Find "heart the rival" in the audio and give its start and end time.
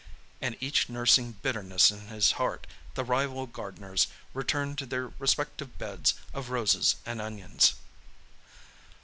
2.41-3.45